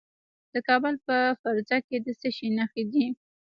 د 0.53 0.55
کابل 0.67 0.95
په 1.05 1.15
فرزه 1.41 1.77
کې 1.87 1.97
د 2.05 2.07
څه 2.19 2.29
شي 2.35 2.47
نښې 2.57 2.83
دي؟ 2.91 3.05